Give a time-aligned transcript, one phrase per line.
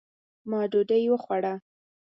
[0.49, 1.53] ما ډوډۍ وخوړه